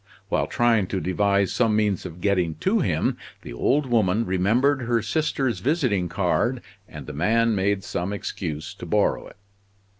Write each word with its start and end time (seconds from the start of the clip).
While 0.29 0.47
trying 0.47 0.87
to 0.87 0.99
devise 0.99 1.53
some 1.53 1.75
means 1.75 2.07
of 2.07 2.21
getting 2.21 2.55
to 2.55 2.79
him, 2.79 3.17
the 3.43 3.53
old 3.53 3.85
woman 3.85 4.25
remembered 4.25 4.81
her 4.81 5.03
sister's 5.03 5.59
visiting 5.59 6.09
card, 6.09 6.63
and 6.89 7.05
the 7.05 7.13
man 7.13 7.53
made 7.53 7.83
some 7.83 8.11
excuse 8.11 8.73
to 8.73 8.87
borrow 8.87 9.27
it." 9.27 9.37